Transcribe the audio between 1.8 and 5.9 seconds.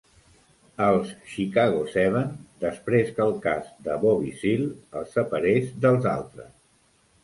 Seven", després que el cas de Bobby Seale el separés